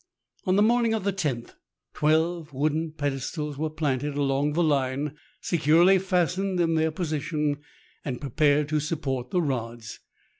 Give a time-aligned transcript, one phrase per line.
[0.45, 1.53] On the morning of the loth,
[1.93, 7.57] twelve wooden pedestals were planted along the line, securely fastened in their posi tion,
[8.03, 9.99] and prepared to support the rods.